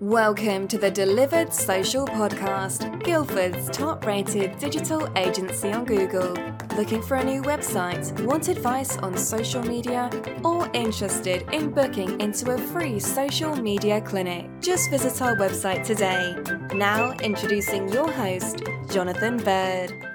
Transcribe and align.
Welcome 0.00 0.68
to 0.68 0.78
the 0.78 0.90
Delivered 0.90 1.52
Social 1.52 2.06
Podcast, 2.06 3.02
Guildford's 3.02 3.68
top 3.70 4.06
rated 4.06 4.56
digital 4.58 5.08
agency 5.16 5.72
on 5.72 5.84
Google. 5.84 6.36
Looking 6.76 7.02
for 7.02 7.16
a 7.16 7.24
new 7.24 7.42
website, 7.42 8.24
want 8.24 8.46
advice 8.46 8.96
on 8.98 9.16
social 9.16 9.62
media, 9.62 10.08
or 10.44 10.70
interested 10.72 11.42
in 11.52 11.70
booking 11.70 12.20
into 12.20 12.52
a 12.52 12.58
free 12.58 13.00
social 13.00 13.56
media 13.56 14.00
clinic? 14.00 14.48
Just 14.60 14.88
visit 14.90 15.20
our 15.20 15.34
website 15.34 15.84
today. 15.84 16.36
Now, 16.76 17.12
introducing 17.14 17.88
your 17.88 18.10
host, 18.10 18.62
Jonathan 18.90 19.38
Bird. 19.38 20.07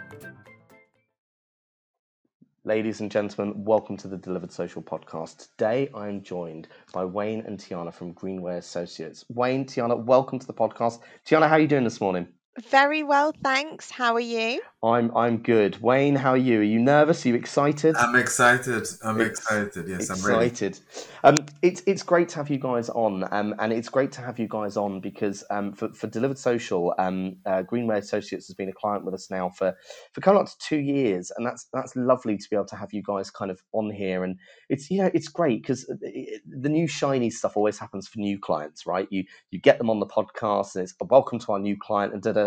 Ladies 2.66 3.02
and 3.02 3.12
gentlemen, 3.12 3.66
welcome 3.66 3.98
to 3.98 4.08
the 4.08 4.16
Delivered 4.16 4.54
Social 4.54 4.82
podcast. 4.82 5.50
Today 5.50 5.90
I 5.94 6.08
am 6.08 6.24
joined 6.24 6.70
by 6.94 7.04
Wayne 7.04 7.42
and 7.42 7.60
Tiana 7.60 7.94
from 7.94 8.14
Greenway 8.14 8.56
Associates. 8.56 9.26
Wayne, 9.28 9.66
Tiana, 9.66 10.02
welcome 10.02 10.40
to 10.40 10.48
the 10.48 10.54
podcast. 10.54 11.02
Tiana, 11.26 11.50
how 11.50 11.56
are 11.56 11.60
you 11.60 11.68
doing 11.68 11.84
this 11.84 12.00
morning? 12.00 12.26
Very 12.62 13.02
well, 13.02 13.34
thanks. 13.44 13.90
How 13.90 14.14
are 14.14 14.20
you? 14.20 14.62
I'm 14.84 15.16
I'm 15.18 15.38
good. 15.38 15.82
Wayne, 15.82 16.16
how 16.16 16.32
are 16.32 16.38
you? 16.38 16.60
Are 16.60 16.64
you 16.64 16.78
nervous? 16.78 17.26
Are 17.26 17.30
you 17.30 17.36
excited? 17.36 17.96
I'm 17.96 18.16
excited. 18.16 18.86
I'm 19.04 19.20
Ex- 19.22 19.40
excited. 19.40 19.88
Yes, 19.88 20.10
I'm 20.12 20.30
ready. 20.30 20.48
excited. 20.48 20.80
Um, 21.24 21.38
it's 21.64 21.82
it's 21.88 22.04
great 22.04 22.30
to 22.30 22.36
have 22.36 22.52
you 22.52 22.60
guys 22.60 22.90
on, 22.90 23.24
um, 23.32 23.56
and 23.58 23.74
it's 23.74 23.90
great 23.90 24.12
to 24.14 24.22
have 24.22 24.38
you 24.38 24.48
guys 24.48 24.78
on 24.78 25.00
because 25.00 25.44
um, 25.50 25.74
for, 25.74 25.92
for 25.94 26.06
Delivered 26.06 26.38
Social, 26.38 26.94
um, 27.00 27.38
uh, 27.48 27.64
Greenway 27.64 27.98
Associates 27.98 28.46
has 28.48 28.56
been 28.56 28.70
a 28.70 28.74
client 28.74 29.04
with 29.04 29.16
us 29.16 29.32
now 29.32 29.50
for 29.50 29.76
for 30.12 30.22
coming 30.22 30.42
up 30.42 30.48
to 30.48 30.58
two 30.60 30.78
years, 30.80 31.32
and 31.36 31.48
that's 31.48 31.68
that's 31.74 31.96
lovely 31.96 32.38
to 32.38 32.50
be 32.52 32.56
able 32.56 32.68
to 32.68 32.76
have 32.76 32.94
you 32.94 33.02
guys 33.02 33.32
kind 33.32 33.50
of 33.50 33.64
on 33.72 33.90
here, 33.90 34.24
and 34.24 34.38
it's 34.70 34.92
you 34.92 35.02
know 35.02 35.10
it's 35.16 35.28
great 35.28 35.64
because 35.64 35.86
the 35.88 36.70
new 36.70 36.88
shiny 36.88 37.32
stuff 37.32 37.58
always 37.58 37.80
happens 37.80 38.08
for 38.08 38.20
new 38.20 38.38
clients, 38.38 38.86
right? 38.86 39.08
You 39.10 39.24
you 39.50 39.60
get 39.60 39.80
them 39.80 39.90
on 39.90 40.00
the 40.00 40.06
podcast, 40.06 40.76
and 40.76 40.84
it's 40.84 40.94
welcome 41.02 41.40
to 41.40 41.54
our 41.54 41.60
new 41.60 41.78
client, 41.80 42.14
and 42.14 42.22
da 42.22 42.34
da. 42.34 42.43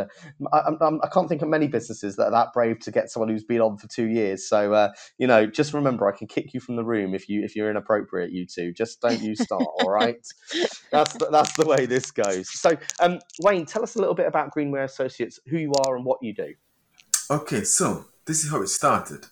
I, 0.52 0.58
I'm- 0.58 1.00
I 1.02 1.08
can't 1.08 1.28
think 1.28 1.42
of 1.42 1.48
many 1.48 1.68
businesses 1.68 2.16
that 2.16 2.26
are 2.26 2.30
that 2.30 2.52
brave 2.52 2.78
to 2.80 2.90
get 2.90 3.10
someone 3.10 3.28
who's 3.28 3.44
been 3.44 3.60
on 3.60 3.76
for 3.78 3.88
two 3.88 4.06
years. 4.06 4.48
So 4.48 4.72
uh, 4.74 4.92
you 5.18 5.26
know, 5.26 5.46
just 5.46 5.74
remember, 5.74 6.08
I 6.08 6.16
can 6.16 6.26
kick 6.26 6.54
you 6.54 6.60
from 6.60 6.76
the 6.76 6.84
room 6.84 7.14
if 7.14 7.28
you 7.28 7.42
if 7.42 7.56
you're 7.56 7.70
inappropriate. 7.70 8.32
You 8.32 8.46
two, 8.46 8.72
just 8.72 9.00
don't 9.00 9.22
you 9.22 9.34
start. 9.34 9.62
all 9.78 9.90
right, 9.90 10.16
that's 10.90 11.12
the, 11.14 11.28
that's 11.30 11.52
the 11.56 11.66
way 11.66 11.86
this 11.86 12.10
goes. 12.10 12.48
So, 12.50 12.76
um, 13.00 13.18
Wayne, 13.42 13.66
tell 13.66 13.82
us 13.82 13.96
a 13.96 13.98
little 13.98 14.14
bit 14.14 14.26
about 14.26 14.50
Greenway 14.50 14.82
Associates, 14.82 15.40
who 15.46 15.58
you 15.58 15.72
are 15.84 15.96
and 15.96 16.04
what 16.04 16.18
you 16.22 16.34
do. 16.34 16.54
Okay, 17.30 17.64
so 17.64 18.06
this 18.24 18.44
is 18.44 18.50
how 18.50 18.62
it 18.62 18.68
started. 18.68 19.26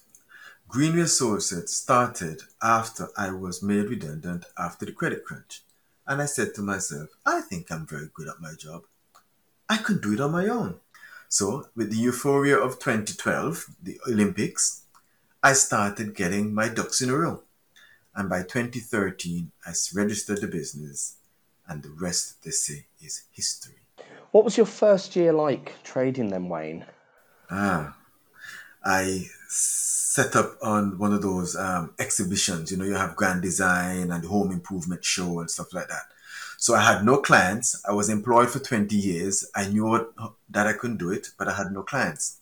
Greenway 0.69 1.03
Associates 1.03 1.77
started 1.77 2.43
after 2.63 3.09
I 3.17 3.31
was 3.31 3.63
made 3.63 3.89
redundant 3.89 4.47
after 4.59 4.85
the 4.85 4.93
credit 4.93 5.25
crunch. 5.25 5.63
And 6.07 6.21
I 6.21 6.27
said 6.27 6.55
to 6.55 6.63
myself, 6.63 7.11
I 7.25 7.41
think 7.41 7.71
I'm 7.71 7.87
very 7.87 8.09
good 8.13 8.29
at 8.29 8.41
my 8.41 8.55
job. 8.59 8.83
I 9.69 9.79
could 9.79 10.01
do 10.01 10.13
it 10.13 10.21
on 10.21 10.33
my 10.33 10.47
own. 10.49 10.77
So, 11.29 11.69
with 11.75 11.91
the 11.91 11.97
euphoria 11.97 12.57
of 12.57 12.79
2012, 12.79 13.67
the 13.83 13.99
Olympics, 14.09 14.83
I 15.43 15.53
started 15.53 16.15
getting 16.15 16.55
my 16.55 16.69
ducks 16.69 17.01
in 17.01 17.11
a 17.11 17.17
row. 17.17 17.43
And 18.15 18.29
by 18.29 18.43
2013, 18.43 19.51
I 19.67 19.73
registered 19.95 20.41
the 20.41 20.47
business, 20.47 21.17
and 21.67 21.83
the 21.83 21.91
rest, 21.91 22.45
they 22.45 22.51
say, 22.51 22.87
is 23.01 23.25
history. 23.33 23.81
What 24.31 24.45
was 24.45 24.57
your 24.57 24.67
first 24.67 25.17
year 25.17 25.33
like 25.33 25.75
trading 25.83 26.29
then, 26.29 26.49
Wayne? 26.49 26.85
Ah, 27.51 27.97
I 28.85 29.27
set 29.49 30.37
up 30.37 30.57
on 30.63 30.99
one 30.99 31.13
of 31.13 31.23
those 31.23 31.57
um, 31.57 31.95
exhibitions. 31.99 32.71
You 32.71 32.77
know, 32.77 32.85
you 32.85 32.95
have 32.95 33.17
Grand 33.17 33.43
Design 33.43 34.11
and 34.11 34.25
Home 34.25 34.53
Improvement 34.53 35.05
Show 35.05 35.41
and 35.41 35.51
stuff 35.51 35.73
like 35.73 35.89
that. 35.89 36.07
So 36.65 36.75
I 36.75 36.81
had 36.81 37.05
no 37.05 37.19
clients. 37.19 37.83
I 37.87 37.93
was 37.93 38.09
employed 38.09 38.49
for 38.49 38.59
20 38.59 38.97
years. 38.97 39.45
I 39.55 39.67
knew 39.67 39.85
what, 39.85 40.15
that 40.49 40.67
I 40.67 40.73
couldn't 40.73 40.97
do 40.97 41.11
it, 41.11 41.29
but 41.39 41.47
I 41.47 41.53
had 41.53 41.71
no 41.71 41.83
clients. 41.83 42.39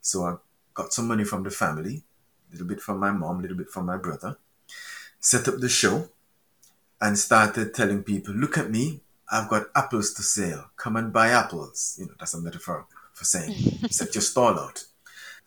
So 0.00 0.24
I 0.24 0.36
got 0.72 0.94
some 0.94 1.06
money 1.06 1.24
from 1.24 1.42
the 1.42 1.50
family, 1.50 2.02
a 2.48 2.52
little 2.52 2.66
bit 2.66 2.80
from 2.80 2.98
my 2.98 3.10
mom, 3.10 3.38
a 3.38 3.42
little 3.42 3.58
bit 3.58 3.68
from 3.68 3.84
my 3.84 3.98
brother, 3.98 4.38
set 5.20 5.46
up 5.46 5.58
the 5.58 5.68
show, 5.68 6.08
and 7.02 7.18
started 7.18 7.74
telling 7.74 8.02
people, 8.02 8.32
look 8.32 8.56
at 8.56 8.70
me, 8.70 9.00
I've 9.30 9.50
got 9.50 9.66
apples 9.74 10.14
to 10.14 10.22
sell. 10.22 10.70
Come 10.78 10.96
and 10.96 11.12
buy 11.12 11.28
apples. 11.28 11.98
You 12.00 12.06
know, 12.06 12.14
that's 12.18 12.32
a 12.32 12.40
metaphor 12.40 12.86
for 13.12 13.24
saying 13.26 13.52
set 13.90 14.14
your 14.14 14.22
stall 14.22 14.58
out. 14.58 14.86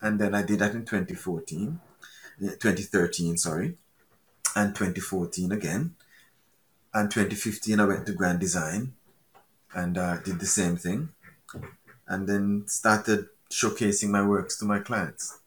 And 0.00 0.20
then 0.20 0.36
I 0.36 0.42
did 0.44 0.60
that 0.60 0.76
in 0.76 0.84
2014, 0.84 1.80
eh, 2.42 2.50
2013, 2.60 3.36
sorry, 3.38 3.74
and 4.54 4.72
2014 4.72 5.50
again. 5.50 5.96
And 6.92 7.10
2015, 7.10 7.78
I 7.78 7.84
went 7.84 8.06
to 8.06 8.12
Grand 8.12 8.40
Design 8.40 8.94
and 9.74 9.96
uh, 9.96 10.16
did 10.18 10.40
the 10.40 10.46
same 10.46 10.76
thing. 10.76 11.10
And 12.08 12.28
then 12.28 12.64
started 12.66 13.26
showcasing 13.50 14.08
my 14.08 14.26
works 14.26 14.58
to 14.58 14.64
my 14.64 14.80
clients. 14.80 15.38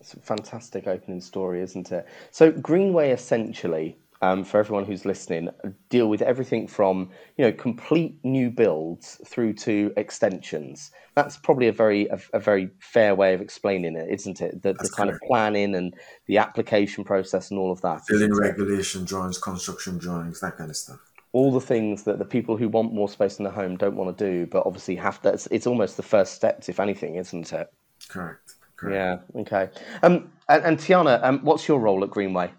It's 0.00 0.14
a 0.14 0.20
fantastic 0.20 0.86
opening 0.86 1.20
story, 1.20 1.60
isn't 1.62 1.92
it? 1.92 2.06
So 2.30 2.50
Greenway 2.52 3.10
essentially, 3.10 3.98
um, 4.22 4.44
for 4.44 4.58
everyone 4.58 4.84
who's 4.84 5.04
listening, 5.04 5.50
deal 5.88 6.08
with 6.08 6.22
everything 6.22 6.66
from 6.66 7.10
you 7.36 7.44
know 7.44 7.52
complete 7.52 8.18
new 8.24 8.50
builds 8.50 9.20
through 9.26 9.52
to 9.54 9.92
extensions. 9.96 10.90
That's 11.14 11.36
probably 11.36 11.68
a 11.68 11.72
very 11.72 12.06
a, 12.08 12.18
a 12.32 12.40
very 12.40 12.70
fair 12.80 13.14
way 13.14 13.34
of 13.34 13.40
explaining 13.40 13.96
it, 13.96 14.08
isn't 14.10 14.40
it? 14.40 14.62
The, 14.62 14.74
the 14.74 14.90
kind 14.96 15.10
of 15.10 15.18
planning 15.26 15.74
and 15.74 15.94
the 16.26 16.38
application 16.38 17.04
process 17.04 17.50
and 17.50 17.58
all 17.60 17.72
of 17.72 17.80
that. 17.82 18.02
Building 18.08 18.34
regulation 18.34 19.04
drawings, 19.04 19.38
construction 19.38 19.98
drawings, 19.98 20.40
that 20.40 20.56
kind 20.56 20.70
of 20.70 20.76
stuff. 20.76 20.98
all 21.32 21.52
the 21.52 21.60
things 21.60 22.04
that 22.04 22.18
the 22.18 22.24
people 22.24 22.56
who 22.56 22.68
want 22.68 22.94
more 22.94 23.08
space 23.08 23.38
in 23.38 23.44
the 23.44 23.50
home 23.50 23.76
don't 23.76 23.96
want 23.96 24.16
to 24.16 24.24
do, 24.24 24.46
but 24.46 24.64
obviously 24.66 24.96
have 24.96 25.20
to. 25.22 25.28
It's, 25.30 25.46
it's 25.50 25.66
almost 25.66 25.96
the 25.98 26.02
first 26.02 26.32
steps, 26.34 26.68
if 26.68 26.80
anything, 26.80 27.16
isn't 27.16 27.52
it? 27.52 27.68
Correct. 28.08 28.54
Correct. 28.76 28.94
Yeah. 29.34 29.40
Okay. 29.42 29.68
Um, 30.02 30.32
and, 30.48 30.64
and 30.64 30.78
Tiana, 30.78 31.22
um, 31.22 31.40
what's 31.40 31.68
your 31.68 31.78
role 31.80 32.04
at 32.04 32.10
Greenway? 32.10 32.52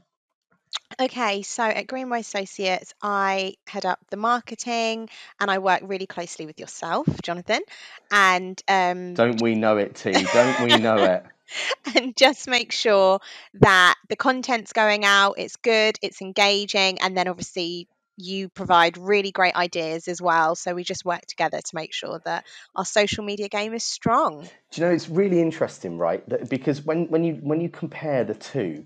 Okay, 0.99 1.43
so 1.43 1.63
at 1.63 1.85
Greenway 1.85 2.21
Associates, 2.21 2.95
I 3.03 3.53
head 3.67 3.85
up 3.85 3.99
the 4.09 4.17
marketing 4.17 5.09
and 5.39 5.51
I 5.51 5.59
work 5.59 5.81
really 5.83 6.07
closely 6.07 6.47
with 6.47 6.59
yourself, 6.59 7.07
Jonathan, 7.21 7.61
and 8.09 8.59
um, 8.67 9.13
Don't 9.13 9.39
we 9.39 9.53
know 9.53 9.77
it, 9.77 9.95
T? 9.95 10.11
Don't 10.11 10.61
we 10.61 10.77
know 10.77 10.95
it? 10.95 11.23
and 11.95 12.17
just 12.17 12.47
make 12.47 12.71
sure 12.71 13.19
that 13.61 13.93
the 14.09 14.15
content's 14.15 14.73
going 14.73 15.05
out, 15.05 15.35
it's 15.37 15.55
good, 15.57 15.99
it's 16.01 16.19
engaging, 16.19 16.99
and 16.99 17.15
then 17.15 17.27
obviously 17.27 17.87
you 18.17 18.49
provide 18.49 18.97
really 18.97 19.31
great 19.31 19.55
ideas 19.55 20.07
as 20.07 20.19
well. 20.19 20.55
So 20.55 20.73
we 20.73 20.83
just 20.83 21.05
work 21.05 21.27
together 21.27 21.61
to 21.61 21.75
make 21.75 21.93
sure 21.93 22.19
that 22.25 22.45
our 22.75 22.85
social 22.85 23.23
media 23.23 23.49
game 23.49 23.75
is 23.75 23.83
strong. 23.83 24.49
Do 24.71 24.81
you 24.81 24.87
know 24.87 24.93
it's 24.93 25.07
really 25.07 25.41
interesting, 25.41 25.99
right? 25.99 26.27
That 26.27 26.49
because 26.49 26.81
when, 26.81 27.07
when 27.09 27.23
you 27.23 27.35
when 27.35 27.61
you 27.61 27.69
compare 27.69 28.23
the 28.23 28.33
two, 28.33 28.85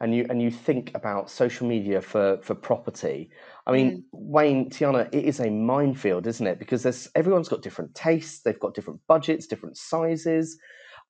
and 0.00 0.14
you 0.14 0.26
and 0.30 0.40
you 0.40 0.50
think 0.50 0.92
about 0.94 1.30
social 1.30 1.66
media 1.66 2.00
for 2.00 2.38
for 2.42 2.54
property, 2.54 3.30
I 3.66 3.72
mean, 3.72 4.04
Wayne, 4.12 4.70
Tiana, 4.70 5.08
it 5.12 5.24
is 5.24 5.40
a 5.40 5.50
minefield, 5.50 6.26
isn't 6.26 6.46
it? 6.46 6.58
Because 6.58 6.82
there's 6.84 7.08
everyone's 7.14 7.48
got 7.48 7.62
different 7.62 7.94
tastes, 7.94 8.40
they've 8.40 8.58
got 8.60 8.74
different 8.74 9.00
budgets, 9.06 9.46
different 9.46 9.76
sizes. 9.76 10.58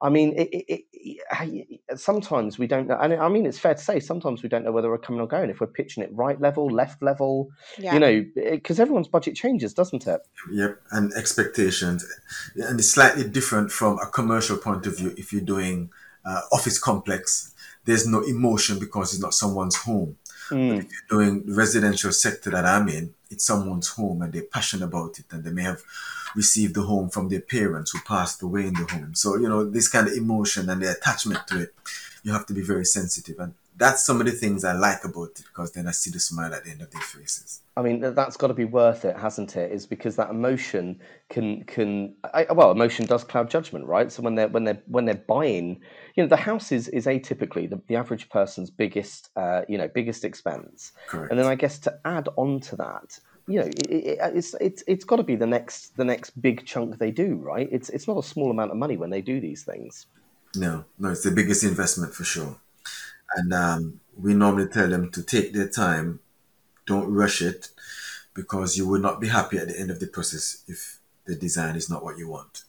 I 0.01 0.11
mean, 0.11 0.33
it, 0.39 0.49
it, 0.53 0.85
it, 0.93 1.99
sometimes 1.99 2.57
we 2.57 2.69
don't 2.69 2.87
know. 2.87 2.97
And 3.01 3.15
I 3.15 3.29
mean, 3.29 3.47
it's 3.47 3.59
fair 3.59 3.75
to 3.75 3.81
say 3.81 3.99
sometimes 3.99 4.45
we 4.45 4.49
don't 4.49 4.65
know 4.65 4.71
whether 4.71 4.89
we're 4.89 4.99
coming 4.99 5.21
or 5.21 5.27
going. 5.27 5.51
If 5.51 5.61
we're 5.61 5.67
pitching 5.67 6.05
it 6.05 6.11
right 6.13 6.41
level, 6.41 6.67
left 6.71 7.03
level, 7.03 7.51
Yeah. 7.79 7.95
you 7.95 7.99
know, 7.99 8.25
because 8.37 8.79
everyone's 8.79 9.09
budget 9.09 9.35
changes, 9.35 9.75
doesn't 9.75 10.07
it? 10.07 10.21
Yep, 10.53 10.81
and 10.93 11.13
expectations, 11.15 12.07
and 12.55 12.79
it's 12.79 12.91
slightly 12.91 13.29
different 13.29 13.73
from 13.73 13.99
a 13.99 14.07
commercial 14.07 14.57
point 14.57 14.87
of 14.87 14.97
view. 14.97 15.15
If 15.17 15.33
you're 15.33 15.43
doing 15.43 15.91
uh, 16.25 16.43
office 16.53 16.79
complex, 16.79 17.53
there's 17.89 18.07
no 18.07 18.21
emotion 18.21 18.79
because 18.79 19.15
it's 19.15 19.23
not 19.23 19.33
someone's 19.33 19.77
home. 19.77 20.15
Mm. 20.51 20.81
If 20.81 20.89
you're 20.93 21.09
doing 21.09 21.47
the 21.47 21.55
residential 21.55 22.13
sector 22.13 22.51
that 22.51 22.67
I'm 22.67 22.87
in, 22.91 23.15
it's 23.31 23.47
someone's 23.47 23.89
home 23.89 24.21
and 24.21 24.31
they're 24.31 24.43
passionate 24.43 24.85
about 24.85 25.19
it, 25.19 25.25
and 25.31 25.43
they 25.43 25.51
may 25.51 25.63
have 25.63 25.83
received 26.37 26.75
the 26.75 26.83
home 26.83 27.09
from 27.09 27.31
their 27.31 27.41
parents 27.41 27.93
who 27.93 28.01
passed 28.01 28.43
away 28.43 28.67
in 28.67 28.75
the 28.75 28.85
home. 28.85 29.15
So 29.15 29.37
you 29.37 29.49
know 29.49 29.65
this 29.65 29.89
kind 29.89 30.07
of 30.07 30.13
emotion 30.13 30.69
and 30.69 30.83
the 30.83 30.93
attachment 30.93 31.47
to 31.47 31.63
it, 31.63 31.75
you 32.25 32.33
have 32.33 32.45
to 32.49 32.53
be 32.53 32.61
very 32.61 32.85
sensitive, 32.85 33.39
and 33.39 33.55
that's 33.79 34.05
some 34.05 34.21
of 34.21 34.27
the 34.27 34.33
things 34.33 34.65
I 34.65 34.73
like 34.73 35.05
about 35.05 35.39
it 35.39 35.45
because 35.47 35.73
then 35.73 35.87
I 35.87 35.93
see 35.93 36.11
the 36.11 36.19
smile 36.19 36.53
at 36.53 36.65
the 36.65 36.71
end 36.71 36.83
of 36.83 36.91
their 36.91 37.01
faces. 37.01 37.61
I 37.77 37.83
mean, 37.83 38.01
that's 38.01 38.37
got 38.37 38.49
to 38.49 38.55
be 38.55 38.65
worth 38.65 39.05
it, 39.05 39.17
hasn't 39.17 39.57
it? 39.57 39.71
Is 39.71 39.87
because 39.87 40.17
that 40.17 40.31
emotion 40.31 41.01
can 41.31 41.63
can 41.65 42.17
I, 42.35 42.47
well, 42.51 42.73
emotion 42.73 43.07
does 43.07 43.23
cloud 43.23 43.49
judgment, 43.49 43.87
right? 43.87 44.11
So 44.11 44.21
when 44.21 44.35
they're 44.35 44.49
when 44.49 44.65
they're 44.65 44.83
when 44.87 45.05
they're 45.05 45.15
buying, 45.15 45.81
you 46.17 46.25
know, 46.25 46.29
the 46.29 46.37
house 46.37 46.73
is 46.73 46.89
is 46.89 47.07
atypically 47.07 47.71
the, 47.71 47.81
the 47.87 47.95
average 47.95 48.29
person's 48.31 48.69
biggest, 48.69 49.31
uh, 49.37 49.63
you 49.69 49.79
know, 49.79 49.87
biggest 49.87 50.25
expense, 50.25 50.91
Correct. 51.07 51.31
and 51.31 51.39
then 51.39 51.47
I 51.47 51.55
guess 51.55 51.79
to 51.81 52.01
add 52.05 52.29
on 52.37 52.59
to 52.61 52.77
that, 52.77 53.21
you 53.47 53.61
know, 53.61 53.67
it, 53.67 53.91
it, 53.91 54.19
it's 54.35 54.55
it's 54.61 54.83
it's 54.89 55.05
got 55.05 55.17
to 55.17 55.23
be 55.23 55.37
the 55.37 55.47
next 55.47 55.97
the 55.97 56.05
next 56.05 56.31
big 56.43 56.67
chunk 56.67 56.99
they 56.99 57.13
do, 57.13 57.37
right? 57.37 57.69
It's 57.71 57.91
it's 57.91 58.09
not 58.09 58.19
a 58.19 58.25
small 58.25 58.51
amount 58.51 58.73
of 58.73 58.77
money 58.77 58.97
when 58.97 59.11
they 59.11 59.23
do 59.23 59.41
these 59.41 59.63
things. 59.63 60.07
No, 60.57 60.85
no, 60.99 61.11
it's 61.11 61.23
the 61.23 61.31
biggest 61.31 61.63
investment 61.63 62.13
for 62.13 62.25
sure. 62.25 62.57
And 63.37 63.53
um, 63.53 64.01
we 64.17 64.35
normally 64.35 64.69
tell 64.69 64.89
them 64.89 65.11
to 65.13 65.23
take 65.23 65.53
their 65.53 65.69
time, 65.69 66.21
don't 66.87 67.13
rush 67.13 67.43
it, 67.43 67.69
because 68.35 68.77
you 68.77 68.87
will 68.87 69.01
not 69.01 69.21
be 69.21 69.29
happy 69.29 69.59
at 69.59 69.69
the 69.69 69.79
end 69.79 69.91
of 69.91 70.01
the 70.01 70.07
process 70.07 70.63
if 70.67 70.99
the 71.27 71.35
design 71.35 71.77
is 71.77 71.91
not 71.91 72.05
what 72.05 72.19
you 72.19 72.29
want. 72.29 72.65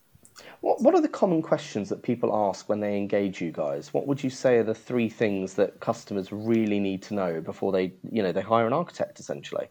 What, 0.62 0.82
what 0.82 0.94
are 0.94 1.02
the 1.02 1.08
common 1.08 1.42
questions 1.42 1.90
that 1.90 2.04
people 2.04 2.36
ask 2.36 2.68
when 2.68 2.82
they 2.82 2.98
engage 2.98 3.40
you 3.40 3.52
guys? 3.52 3.94
What 3.94 4.08
would 4.08 4.22
you 4.24 4.30
say 4.30 4.58
are 4.58 4.64
the 4.64 4.76
three 4.76 5.08
things 5.08 5.54
that 5.54 5.80
customers 5.80 6.32
really 6.32 6.80
need 6.80 7.02
to 7.04 7.14
know 7.14 7.40
before 7.40 7.72
they, 7.72 7.94
you 8.12 8.22
know, 8.22 8.32
they 8.32 8.42
hire 8.42 8.68
an 8.68 8.74
architect 8.74 9.20
essentially? 9.20 9.68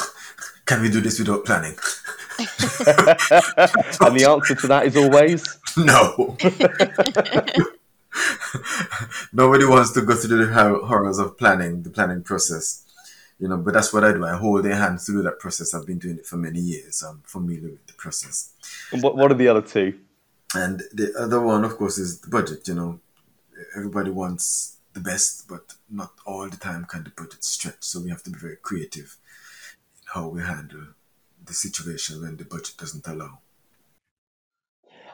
Can 0.66 0.82
we 0.82 0.90
do 0.90 1.00
this 1.00 1.18
without 1.18 1.44
planning? 1.46 1.76
and 2.38 4.16
the 4.16 4.26
answer 4.28 4.54
to 4.54 4.66
that 4.68 4.86
is 4.86 4.96
always 4.96 5.58
no. 5.76 6.36
Nobody 9.38 9.64
wants 9.64 9.92
to 9.92 10.02
go 10.02 10.16
through 10.16 10.44
the 10.44 10.52
horrors 10.84 11.18
of 11.20 11.38
planning, 11.38 11.84
the 11.84 11.90
planning 11.90 12.24
process. 12.24 12.82
You 13.38 13.46
know, 13.46 13.56
but 13.56 13.72
that's 13.72 13.92
what 13.92 14.02
I 14.02 14.10
do. 14.12 14.26
I 14.26 14.36
hold 14.36 14.64
their 14.64 14.74
hand 14.74 15.00
through 15.00 15.22
that 15.22 15.38
process. 15.38 15.74
I've 15.74 15.86
been 15.86 16.00
doing 16.00 16.18
it 16.18 16.26
for 16.26 16.36
many 16.36 16.58
years. 16.58 17.04
Um, 17.04 17.18
I'm 17.18 17.22
familiar 17.22 17.70
with 17.70 17.86
the 17.86 17.92
process. 17.92 18.52
And 18.90 19.00
what, 19.00 19.16
what 19.16 19.30
are 19.30 19.36
the 19.36 19.46
other 19.46 19.62
two? 19.62 20.00
And 20.56 20.82
the 20.92 21.14
other 21.16 21.40
one, 21.40 21.62
of 21.62 21.76
course, 21.76 21.98
is 21.98 22.20
the 22.20 22.28
budget. 22.28 22.66
You 22.66 22.74
know, 22.74 23.00
everybody 23.76 24.10
wants 24.10 24.78
the 24.92 24.98
best, 24.98 25.46
but 25.46 25.74
not 25.88 26.10
all 26.26 26.48
the 26.48 26.56
time 26.56 26.84
can 26.86 27.04
the 27.04 27.10
budget 27.10 27.44
stretch. 27.44 27.82
So 27.82 28.00
we 28.00 28.10
have 28.10 28.24
to 28.24 28.30
be 28.30 28.40
very 28.40 28.56
creative 28.56 29.18
in 29.94 30.02
how 30.14 30.26
we 30.30 30.40
handle 30.40 30.84
the 31.44 31.54
situation 31.54 32.22
when 32.22 32.38
the 32.38 32.44
budget 32.44 32.74
doesn't 32.76 33.06
allow. 33.06 33.38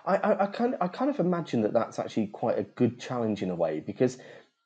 I, 0.05 0.17
I, 0.17 0.45
I 0.45 0.47
kind 0.47 0.75
of, 0.75 0.83
I 0.83 0.89
kind 0.89 1.11
of 1.11 1.19
imagine 1.19 1.63
that 1.63 1.73
that's 1.73 1.99
actually 1.99 2.29
quite 2.29 2.59
a 2.59 2.63
good 2.63 3.01
challenge 3.01 3.43
in 3.43 3.51
a 3.51 3.55
way 3.55 3.81
because 3.81 4.19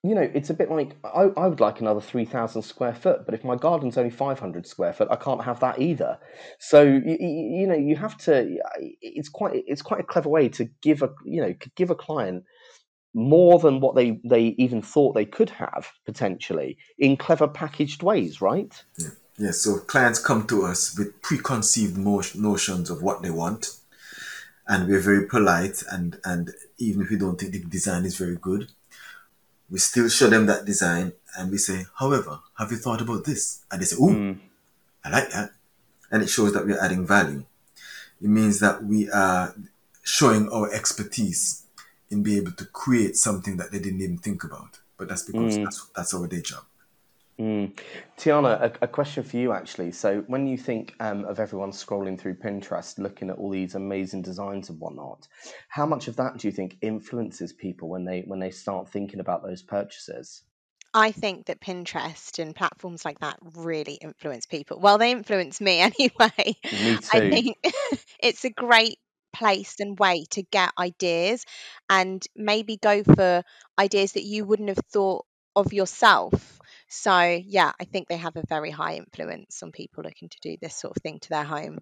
you 0.03 0.15
know 0.15 0.31
it's 0.35 0.51
a 0.51 0.55
bit 0.55 0.71
like 0.71 0.97
I, 1.05 1.31
I 1.37 1.47
would 1.49 1.61
like 1.61 1.81
another 1.81 2.01
3000 2.01 2.63
square 2.63 2.95
foot 2.95 3.25
but 3.25 3.35
if 3.35 3.45
my 3.45 3.57
garden's 3.57 3.99
only 3.99 4.11
500 4.11 4.67
square 4.67 4.93
foot 4.93 5.09
i 5.11 5.17
can't 5.17 5.43
have 5.43 5.61
that 5.61 5.81
either. 5.81 6.19
So 6.59 6.83
you, 6.83 7.17
you 7.19 7.67
know 7.67 7.75
you 7.75 7.97
have 7.97 8.17
to 8.19 8.59
it's 9.01 9.29
quite 9.29 9.65
it's 9.67 9.83
quite 9.83 10.01
a 10.01 10.05
clever 10.05 10.29
way 10.29 10.49
to 10.51 10.69
give 10.83 11.03
a 11.03 11.11
you 11.25 11.41
know 11.43 11.55
give 11.77 11.91
a 11.91 11.97
client 11.97 12.45
more 13.15 13.59
than 13.59 13.81
what 13.81 13.97
they 13.97 14.21
they 14.25 14.55
even 14.59 14.83
thought 14.83 15.15
they 15.15 15.25
could 15.25 15.51
have 15.51 15.89
potentially 16.05 16.79
in 16.99 17.17
clever 17.17 17.49
packaged 17.49 18.03
ways 18.03 18.41
right? 18.41 18.85
Yeah, 18.99 19.09
yeah 19.37 19.51
so 19.51 19.79
clients 19.79 20.25
come 20.25 20.47
to 20.49 20.65
us 20.65 20.97
with 20.97 21.21
preconceived 21.23 21.97
notions 21.99 22.91
of 22.91 23.03
what 23.03 23.23
they 23.23 23.31
want 23.31 23.79
and 24.69 24.87
we're 24.89 25.01
very 25.01 25.27
polite 25.27 25.83
and 25.91 26.21
and 26.25 26.51
even 26.79 27.03
if 27.03 27.11
we 27.11 27.17
don't 27.17 27.41
think 27.41 27.53
the 27.53 27.61
design 27.65 28.05
is 28.05 28.17
very 28.17 28.37
good 28.37 28.71
we 29.71 29.79
still 29.79 30.09
show 30.09 30.29
them 30.29 30.47
that 30.47 30.65
design 30.65 31.13
and 31.37 31.51
we 31.51 31.59
say 31.59 31.85
however 31.99 32.41
have 32.59 32.73
you 32.73 32.77
thought 32.77 33.01
about 33.01 33.25
this? 33.25 33.65
And 33.71 33.81
they 33.81 33.87
say 33.87 33.97
oh 34.01 34.09
mm. 34.09 34.39
i 35.05 35.11
like 35.11 35.31
that. 35.31 35.51
And 36.11 36.23
it 36.23 36.29
shows 36.29 36.53
that 36.55 36.67
we're 36.67 36.81
adding 36.81 37.07
value. 37.07 37.45
It 38.21 38.29
means 38.29 38.61
that 38.61 38.83
we 38.83 39.11
are 39.11 39.55
showing 40.03 40.51
our 40.51 40.73
expertise 40.73 41.67
in 42.11 42.23
being 42.23 42.39
able 42.39 42.53
to 42.53 42.65
create 42.65 43.15
something 43.17 43.59
that 43.59 43.71
they 43.71 43.79
didn't 43.79 44.01
even 44.01 44.17
think 44.19 44.43
about. 44.43 44.79
But 44.97 45.09
that's 45.09 45.23
because 45.23 45.59
mm. 45.59 45.65
that's, 45.65 45.87
that's 45.95 46.15
our 46.15 46.27
day 46.27 46.41
job 46.41 46.65
Mm. 47.41 47.79
Tiana, 48.17 48.61
a, 48.61 48.73
a, 48.83 48.89
question 48.89 49.23
for 49.23 49.37
you 49.37 49.53
actually. 49.53 49.93
So, 49.93 50.25
when 50.27 50.49
you 50.49 50.59
think 50.59 50.95
um, 50.99 51.25
of 51.25 51.39
everyone 51.39 51.71
scrolling 51.71 52.19
through 52.19 52.35
Pinterest, 52.35 52.99
looking 52.99 53.31
at 53.31 53.37
all 53.37 53.51
these 53.51 53.77
amazing 53.77 54.23
designs 54.23 54.71
and 54.71 54.81
whatnot, 54.81 55.29
how 55.69 55.87
much 55.87 56.09
of 56.09 56.17
that 56.17 56.39
do 56.39 56.49
you 56.49 56.53
think 56.53 56.79
influences 56.81 57.53
people 57.53 57.89
when 57.89 58.05
they 58.05 58.25
when 58.27 58.41
they 58.41 58.51
start 58.51 58.89
thinking 58.89 59.21
about 59.21 59.45
those 59.45 59.63
purchases? 59.63 60.43
I 60.93 61.13
think 61.13 61.47
that 61.47 61.61
Pinterest 61.61 62.41
and 62.41 62.57
platforms 62.57 63.05
like 63.05 63.21
that 63.21 63.39
really 63.55 63.95
influence 63.95 64.47
people. 64.47 64.81
Well, 64.81 64.99
they 64.99 65.13
influence 65.13 65.61
me 65.61 65.79
anyway. 65.81 66.57
Me 66.73 66.97
too. 66.97 67.09
I 67.13 67.31
think 67.31 67.57
it's 68.21 68.45
a 68.45 68.51
great 68.51 68.99
place 69.33 69.77
and 69.79 69.97
way 69.97 70.25
to 70.31 70.43
get 70.43 70.73
ideas 70.77 71.45
and 71.89 72.27
maybe 72.35 72.79
go 72.79 73.05
for 73.05 73.45
ideas 73.79 74.13
that 74.13 74.25
you 74.25 74.45
wouldn't 74.45 74.71
have 74.71 74.81
thought 74.91 75.25
of 75.55 75.73
yourself 75.73 76.58
so, 76.89 77.21
yeah, 77.21 77.73
I 77.81 77.85
think 77.85 78.09
they 78.09 78.17
have 78.17 78.37
a 78.37 78.45
very 78.49 78.71
high 78.71 78.97
influence 78.97 79.63
on 79.63 79.73
people 79.73 80.05
looking 80.05 80.29
to 80.29 80.39
do 80.43 80.57
this 80.61 80.75
sort 80.75 80.97
of 80.97 81.03
thing 81.03 81.21
to 81.21 81.29
their 81.29 81.45
home. 81.45 81.79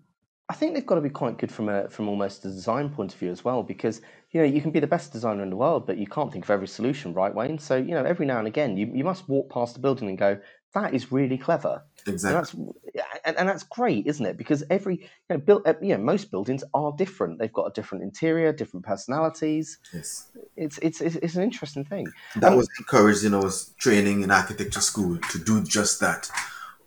I 0.48 0.54
think 0.54 0.74
they've 0.74 0.86
got 0.86 0.94
to 0.94 1.00
be 1.00 1.10
quite 1.10 1.38
good 1.38 1.50
from 1.50 1.68
a 1.68 1.88
from 1.90 2.08
almost 2.08 2.44
a 2.44 2.48
design 2.48 2.90
point 2.90 3.12
of 3.12 3.18
view 3.18 3.30
as 3.30 3.44
well, 3.44 3.64
because 3.64 4.00
you 4.30 4.40
know 4.40 4.46
you 4.46 4.62
can 4.62 4.70
be 4.70 4.78
the 4.78 4.86
best 4.86 5.12
designer 5.12 5.42
in 5.42 5.50
the 5.50 5.56
world, 5.56 5.86
but 5.86 5.98
you 5.98 6.06
can't 6.06 6.32
think 6.32 6.44
of 6.44 6.50
every 6.50 6.68
solution, 6.68 7.14
right, 7.14 7.34
Wayne? 7.34 7.58
So 7.58 7.76
you 7.76 7.90
know 7.96 8.04
every 8.04 8.26
now 8.26 8.38
and 8.38 8.46
again 8.46 8.76
you, 8.76 8.90
you 8.94 9.02
must 9.02 9.28
walk 9.28 9.50
past 9.50 9.76
a 9.76 9.80
building 9.80 10.08
and 10.08 10.16
go, 10.18 10.38
that 10.74 10.94
is 10.94 11.10
really 11.10 11.36
clever. 11.36 11.82
Exactly. 12.06 12.36
And 12.36 12.68
that's, 12.94 13.20
and, 13.24 13.36
and 13.36 13.48
that's 13.48 13.62
great, 13.64 14.06
isn't 14.06 14.24
it? 14.24 14.36
Because 14.36 14.62
every, 14.70 15.00
you 15.00 15.08
know, 15.30 15.38
build, 15.38 15.62
uh, 15.66 15.74
you 15.80 15.96
know, 15.96 16.02
most 16.02 16.30
buildings 16.30 16.62
are 16.74 16.92
different. 16.96 17.38
They've 17.38 17.52
got 17.52 17.66
a 17.66 17.72
different 17.72 18.04
interior, 18.04 18.52
different 18.52 18.84
personalities. 18.84 19.78
Yes. 19.92 20.28
It's, 20.56 20.78
it's, 20.78 21.00
it's, 21.00 21.16
it's 21.16 21.34
an 21.36 21.42
interesting 21.42 21.84
thing. 21.84 22.06
That 22.36 22.52
um, 22.52 22.56
was 22.58 22.68
encouraged, 22.78 23.22
you 23.22 23.30
know, 23.30 23.50
training 23.78 24.22
in 24.22 24.30
architecture 24.30 24.80
school 24.80 25.18
to 25.30 25.38
do 25.38 25.62
just 25.62 26.00
that. 26.00 26.30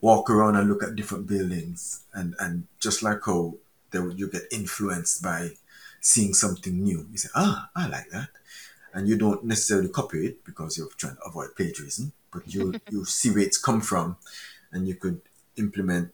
Walk 0.01 0.29
around 0.29 0.55
and 0.55 0.69
look 0.69 0.83
at 0.83 0.95
different 0.95 1.27
buildings 1.27 2.05
and, 2.13 2.33
and 2.39 2.65
just 2.79 3.03
like 3.03 3.19
how 3.25 3.55
they, 3.91 3.99
you 3.99 4.29
get 4.29 4.43
influenced 4.51 5.21
by 5.21 5.49
seeing 5.99 6.33
something 6.33 6.81
new. 6.81 7.05
You 7.11 7.17
say, 7.17 7.29
ah, 7.35 7.69
I 7.75 7.87
like 7.87 8.09
that. 8.11 8.29
And 8.93 9.07
you 9.07 9.17
don't 9.17 9.43
necessarily 9.43 9.89
copy 9.89 10.25
it 10.25 10.45
because 10.45 10.77
you're 10.77 10.87
trying 10.97 11.15
to 11.15 11.21
avoid 11.23 11.55
plagiarism 11.55 12.13
but 12.31 12.53
you 12.53 12.73
you 12.89 13.05
see 13.05 13.31
where 13.31 13.43
it's 13.43 13.57
come 13.57 13.81
from, 13.81 14.17
and 14.71 14.87
you 14.87 14.95
could 14.95 15.21
implement 15.57 16.11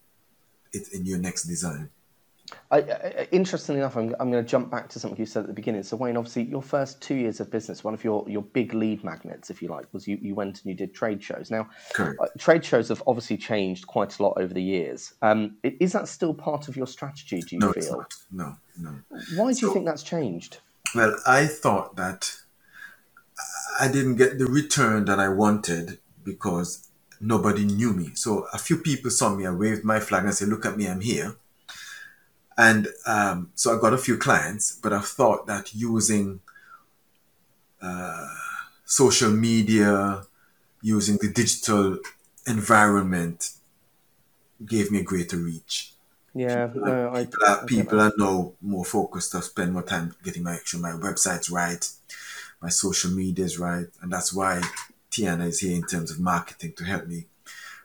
it 0.74 0.94
in 0.94 1.06
your 1.06 1.20
next 1.20 1.44
design. 1.44 1.90
I, 2.70 2.78
I, 2.78 3.28
interestingly 3.32 3.82
enough, 3.82 3.98
I'm, 3.98 4.16
I'm 4.20 4.30
going 4.32 4.44
to 4.44 4.50
jump 4.50 4.70
back 4.70 4.90
to 4.90 5.00
something 5.00 5.20
you 5.20 5.26
said 5.26 5.42
at 5.42 5.48
the 5.48 5.54
beginning. 5.54 5.84
So, 5.84 5.98
Wayne, 5.98 6.16
obviously, 6.16 6.44
your 6.44 6.62
first 6.62 7.02
two 7.02 7.16
years 7.16 7.40
of 7.40 7.50
business, 7.50 7.84
one 7.84 7.94
of 7.94 8.04
your, 8.04 8.24
your 8.30 8.44
big 8.44 8.74
lead 8.74 9.04
magnets, 9.04 9.50
if 9.50 9.62
you 9.62 9.68
like, 9.68 9.92
was 9.94 10.08
you, 10.08 10.18
you 10.22 10.36
went 10.36 10.62
and 10.62 10.70
you 10.70 10.76
did 10.76 10.94
trade 10.94 11.24
shows. 11.24 11.50
Now, 11.50 11.68
uh, 11.98 12.14
trade 12.38 12.64
shows 12.64 12.90
have 12.90 13.02
obviously 13.08 13.38
changed 13.38 13.88
quite 13.88 14.20
a 14.20 14.24
lot 14.24 14.34
over 14.38 14.54
the 14.54 14.62
years. 14.62 15.14
Um, 15.22 15.58
is 15.64 15.94
that 15.94 16.08
still 16.08 16.34
part 16.34 16.68
of 16.68 16.78
your 16.78 16.88
strategy, 16.88 17.42
do 17.42 17.56
you 17.56 17.60
no, 17.60 17.72
feel? 17.72 18.06
No, 18.32 18.56
no. 18.80 18.96
Why 19.36 19.48
do 19.50 19.56
so, 19.56 19.68
you 19.68 19.74
think 19.74 19.86
that's 19.86 20.04
changed? 20.04 20.60
Well, 20.94 21.16
I 21.26 21.48
thought 21.48 21.96
that 21.96 22.32
I 23.80 23.88
didn't 23.88 24.18
get 24.18 24.38
the 24.38 24.46
return 24.46 25.06
that 25.06 25.20
I 25.20 25.30
wanted 25.30 26.00
because 26.24 26.90
nobody 27.20 27.66
knew 27.66 27.94
me. 27.94 28.12
So 28.16 28.48
a 28.54 28.58
few 28.58 28.78
people 28.78 29.12
saw 29.12 29.34
me. 29.36 29.46
I 29.46 29.52
waved 29.52 29.84
my 29.84 30.00
flag 30.00 30.26
and 30.26 30.34
said, 30.34 30.50
"Look 30.50 30.66
at 30.66 30.78
me, 30.78 30.88
I'm 30.88 31.02
here." 31.02 31.36
And 32.58 32.88
um, 33.06 33.52
so 33.56 33.76
I 33.76 33.82
got 33.82 33.94
a 33.94 33.98
few 33.98 34.18
clients, 34.18 34.80
but 34.82 34.94
I 34.94 35.02
thought 35.02 35.46
that 35.48 35.76
using 35.76 36.40
uh, 37.82 38.28
social 38.86 39.32
media, 39.32 40.24
using 40.82 41.18
the 41.18 41.30
digital 41.30 42.00
environment, 42.48 43.52
gave 44.66 44.92
me 44.92 45.00
a 45.00 45.04
greater 45.04 45.38
reach. 45.38 45.94
Yeah, 46.34 46.68
people, 46.68 46.88
no, 46.88 47.12
I, 47.14 47.26
people, 47.26 47.46
are, 47.48 47.66
people 47.66 48.02
are 48.02 48.14
now 48.18 48.52
more 48.62 48.86
focused 48.86 49.32
to 49.32 49.42
spend 49.42 49.74
more 49.74 49.84
time 49.84 50.16
getting 50.24 50.44
my 50.44 50.56
actual 50.56 50.82
my 50.82 50.92
websites 50.92 51.52
right, 51.52 51.90
my 52.62 52.70
social 52.70 53.12
medias 53.12 53.58
right, 53.58 53.88
and 54.02 54.12
that's 54.12 54.34
why 54.34 54.62
Tiana 55.16 55.48
is 55.48 55.60
here 55.60 55.76
in 55.76 55.84
terms 55.84 56.12
of 56.12 56.20
marketing 56.20 56.74
to 56.78 56.84
help 56.84 57.08
me 57.08 57.28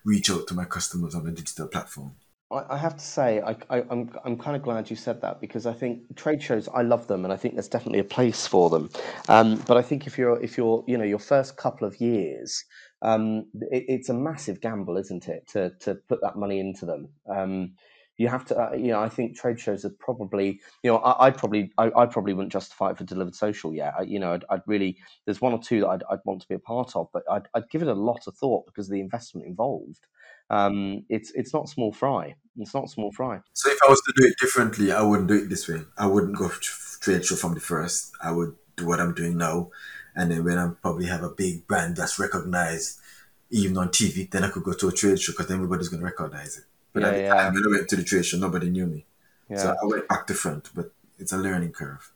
reach 0.05 0.31
out 0.31 0.49
to 0.49 0.55
my 0.55 0.65
customers 0.65 1.15
on 1.15 1.27
a 1.27 1.31
digital 1.31 1.69
platform. 1.69 2.17
I 2.53 2.77
have 2.79 2.97
to 2.97 3.05
say, 3.05 3.41
I, 3.41 3.57
I, 3.71 3.85
I'm 3.91 4.11
I'm 4.25 4.37
kind 4.37 4.57
of 4.57 4.63
glad 4.63 4.91
you 4.91 4.97
said 4.97 5.21
that 5.21 5.41
because 5.41 5.67
I 5.67 5.73
think 5.73 6.17
trade 6.17 6.43
shows, 6.43 6.69
I 6.75 6.83
love 6.83 7.07
them, 7.07 7.23
and 7.23 7.33
I 7.33 7.37
think 7.37 7.55
there's 7.55 7.69
definitely 7.69 8.01
a 8.01 8.05
place 8.05 8.45
for 8.45 8.69
them. 8.69 8.91
Um, 9.29 9.63
but 9.69 9.77
I 9.77 9.83
think 9.83 10.09
if 10.09 10.19
you're 10.19 10.43
if 10.43 10.59
you're 10.59 10.83
you 10.89 10.99
know 10.99 11.05
your 11.05 11.21
first 11.21 11.57
couple 11.57 11.87
of 11.87 12.01
years, 12.01 12.65
um, 13.03 13.47
it, 13.71 13.85
it's 13.87 14.09
a 14.09 14.15
massive 14.15 14.61
gamble, 14.61 14.97
isn't 14.97 15.29
it, 15.29 15.47
to 15.53 15.71
to 15.83 15.95
put 16.09 16.21
that 16.23 16.35
money 16.35 16.59
into 16.59 16.87
them. 16.87 17.11
Um, 17.33 17.75
you 18.21 18.29
have 18.29 18.45
to, 18.45 18.55
uh, 18.55 18.73
you 18.75 18.89
know, 18.89 19.01
I 19.01 19.09
think 19.09 19.35
trade 19.35 19.59
shows 19.59 19.83
are 19.87 19.95
probably, 19.99 20.61
you 20.83 20.91
know, 20.91 20.99
I, 20.99 21.29
I 21.29 21.31
probably, 21.31 21.73
I, 21.79 21.91
I, 21.97 22.05
probably 22.05 22.35
wouldn't 22.35 22.53
justify 22.53 22.91
it 22.91 22.99
for 22.99 23.05
delivered 23.05 23.35
social 23.35 23.73
yet. 23.73 23.95
I, 23.99 24.03
you 24.03 24.19
know, 24.19 24.35
I'd, 24.35 24.45
I'd, 24.51 24.61
really, 24.67 24.99
there's 25.25 25.41
one 25.41 25.55
or 25.55 25.59
two 25.59 25.81
that 25.81 25.89
I'd, 25.89 26.03
I'd, 26.11 26.19
want 26.27 26.43
to 26.43 26.49
be 26.49 26.55
a 26.55 26.59
part 26.59 26.95
of, 26.97 27.09
but 27.15 27.23
I'd, 27.31 27.49
I'd 27.55 27.71
give 27.71 27.81
it 27.81 27.89
a 27.89 27.95
lot 27.95 28.27
of 28.27 28.37
thought 28.37 28.67
because 28.67 28.89
of 28.89 28.93
the 28.93 29.01
investment 29.01 29.47
involved. 29.47 30.07
Um, 30.51 31.07
it's, 31.09 31.31
it's 31.31 31.55
not 31.55 31.71
small 31.71 31.93
fry. 31.93 32.35
It's 32.59 32.75
not 32.75 32.91
small 32.91 33.11
fry. 33.11 33.41
So 33.55 33.71
if 33.71 33.79
I 33.83 33.89
was 33.89 34.03
to 34.03 34.13
do 34.15 34.27
it 34.27 34.35
differently, 34.39 34.93
I 34.93 35.01
wouldn't 35.01 35.29
do 35.29 35.37
it 35.43 35.49
this 35.49 35.67
way. 35.67 35.81
I 35.97 36.07
wouldn't 36.07 36.37
go 36.37 36.51
to 36.51 36.71
trade 37.01 37.25
show 37.25 37.37
from 37.37 37.55
the 37.55 37.61
first. 37.61 38.13
I 38.23 38.33
would 38.33 38.55
do 38.77 38.87
what 38.87 39.01
I'm 39.01 39.15
doing 39.15 39.39
now, 39.39 39.71
and 40.15 40.31
then 40.31 40.45
when 40.45 40.59
I 40.59 40.69
probably 40.83 41.07
have 41.07 41.23
a 41.23 41.31
big 41.31 41.67
brand 41.67 41.97
that's 41.97 42.19
recognized, 42.19 43.01
even 43.49 43.79
on 43.79 43.89
TV, 43.89 44.31
then 44.31 44.45
I 44.45 44.51
could 44.51 44.65
go 44.65 44.75
to 44.75 44.89
a 44.89 44.93
trade 44.93 45.19
show 45.19 45.33
because 45.33 45.51
everybody's 45.51 45.89
going 45.89 46.01
to 46.01 46.05
recognize 46.05 46.59
it. 46.59 46.65
But 46.93 47.03
yeah, 47.03 47.09
at 47.09 47.15
the 47.15 47.21
yeah. 47.21 47.35
time, 47.35 47.55
when 47.55 47.63
I 47.67 47.71
went 47.71 47.89
to 47.89 47.97
the 47.97 48.05
trade 48.05 48.27
show, 48.27 48.39
nobody 48.39 48.71
knew 48.71 48.87
me. 48.87 49.07
Yeah. 49.49 49.59
So 49.59 49.77
I 49.83 49.87
went 49.87 50.09
back 50.09 50.27
to 50.29 50.35
front, 50.35 50.71
but 50.75 50.93
it's 51.19 51.33
a 51.33 51.39
learning 51.39 51.73
curve. 51.73 52.13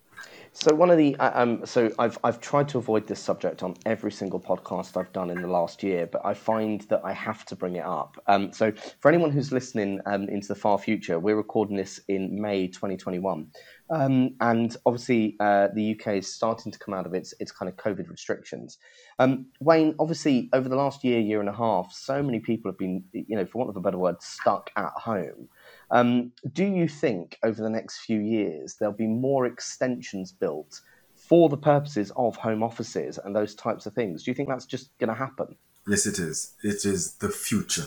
So 0.56 0.72
one 0.72 0.88
of 0.88 0.98
the 0.98 1.16
uh, 1.16 1.32
um, 1.34 1.66
so 1.66 1.90
I've 1.98 2.16
I've 2.22 2.40
tried 2.40 2.68
to 2.68 2.78
avoid 2.78 3.08
this 3.08 3.18
subject 3.18 3.64
on 3.64 3.74
every 3.84 4.12
single 4.12 4.38
podcast 4.38 4.96
I've 4.96 5.12
done 5.12 5.30
in 5.30 5.42
the 5.42 5.48
last 5.48 5.82
year, 5.82 6.06
but 6.06 6.24
I 6.24 6.32
find 6.32 6.80
that 6.82 7.00
I 7.02 7.12
have 7.12 7.44
to 7.46 7.56
bring 7.56 7.74
it 7.74 7.84
up. 7.84 8.22
Um, 8.28 8.52
so 8.52 8.72
for 9.00 9.08
anyone 9.08 9.32
who's 9.32 9.50
listening 9.50 10.00
um, 10.06 10.28
into 10.28 10.46
the 10.46 10.54
far 10.54 10.78
future, 10.78 11.18
we're 11.18 11.34
recording 11.34 11.76
this 11.76 11.98
in 12.06 12.40
May 12.40 12.68
2021, 12.68 13.48
um, 13.90 14.36
and 14.40 14.76
obviously 14.86 15.36
uh, 15.40 15.68
the 15.74 15.98
UK 15.98 16.18
is 16.18 16.32
starting 16.32 16.70
to 16.70 16.78
come 16.78 16.94
out 16.94 17.04
of 17.04 17.14
its 17.14 17.34
its 17.40 17.50
kind 17.50 17.68
of 17.68 17.74
COVID 17.74 18.08
restrictions. 18.08 18.78
Um, 19.18 19.46
Wayne, 19.58 19.96
obviously 19.98 20.50
over 20.52 20.68
the 20.68 20.76
last 20.76 21.02
year, 21.02 21.18
year 21.18 21.40
and 21.40 21.48
a 21.48 21.52
half, 21.52 21.92
so 21.92 22.22
many 22.22 22.38
people 22.38 22.70
have 22.70 22.78
been, 22.78 23.02
you 23.12 23.36
know, 23.36 23.44
for 23.44 23.58
want 23.58 23.70
of 23.70 23.76
a 23.76 23.80
better 23.80 23.98
word, 23.98 24.22
stuck 24.22 24.70
at 24.76 24.92
home. 24.92 25.48
Um, 25.94 26.32
do 26.52 26.64
you 26.64 26.88
think 26.88 27.38
over 27.44 27.62
the 27.62 27.70
next 27.70 28.00
few 28.00 28.18
years 28.18 28.74
there'll 28.74 28.92
be 28.92 29.06
more 29.06 29.46
extensions 29.46 30.32
built 30.32 30.80
for 31.14 31.48
the 31.48 31.56
purposes 31.56 32.10
of 32.16 32.34
home 32.34 32.64
offices 32.64 33.16
and 33.24 33.34
those 33.34 33.54
types 33.54 33.86
of 33.86 33.94
things? 33.94 34.24
Do 34.24 34.32
you 34.32 34.34
think 34.34 34.48
that's 34.48 34.66
just 34.66 34.90
going 34.98 35.08
to 35.08 35.14
happen? 35.14 35.54
Yes, 35.86 36.04
it 36.04 36.18
is. 36.18 36.54
It 36.64 36.84
is 36.84 37.14
the 37.14 37.28
future. 37.28 37.86